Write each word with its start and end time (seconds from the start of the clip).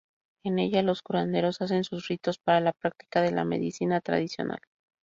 En 0.43 0.57
ellas 0.57 0.83
los 0.83 1.03
curanderos 1.03 1.61
hacen 1.61 1.83
sus 1.83 2.07
ritos 2.07 2.39
para 2.39 2.59
la 2.59 2.73
práctica 2.73 3.21
de 3.21 3.29
la 3.33 3.45
Medicina 3.45 4.01
Tradicional. 4.01 4.57